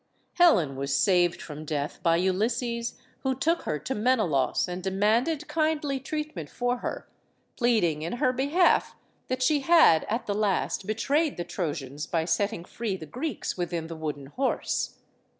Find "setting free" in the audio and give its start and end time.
12.25-12.97